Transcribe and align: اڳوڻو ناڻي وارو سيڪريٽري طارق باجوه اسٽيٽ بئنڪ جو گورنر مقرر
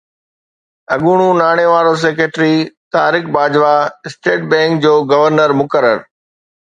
اڳوڻو 0.93 1.27
ناڻي 1.41 1.65
وارو 1.73 1.93
سيڪريٽري 2.03 2.55
طارق 2.93 3.23
باجوه 3.35 3.73
اسٽيٽ 4.07 4.39
بئنڪ 4.51 4.71
جو 4.83 4.93
گورنر 5.11 5.49
مقرر 5.61 5.97